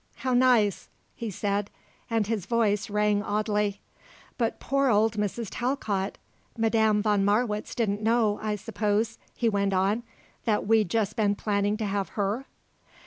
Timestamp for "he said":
1.15-1.69